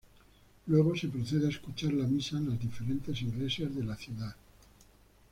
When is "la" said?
1.93-2.07, 3.83-3.95